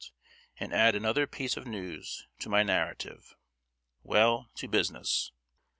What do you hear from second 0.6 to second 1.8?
add another piece of